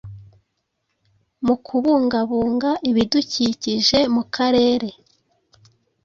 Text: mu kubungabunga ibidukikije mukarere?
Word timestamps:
mu 1.45 1.55
kubungabunga 1.65 2.69
ibidukikije 2.89 3.99
mukarere? 4.13 4.89